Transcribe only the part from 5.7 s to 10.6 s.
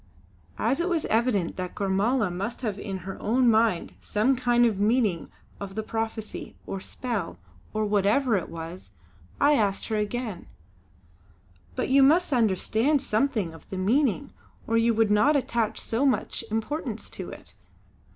the prophecy, or spell, or whatever it was, I asked her again: